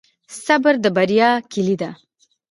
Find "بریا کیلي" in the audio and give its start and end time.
0.95-1.75